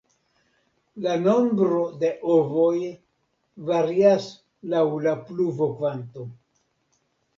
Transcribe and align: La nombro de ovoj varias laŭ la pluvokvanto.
La 1.05 1.11
nombro 1.25 1.81
de 2.03 2.09
ovoj 2.37 2.79
varias 3.69 4.27
laŭ 4.75 4.83
la 5.07 5.15
pluvokvanto. 5.29 6.27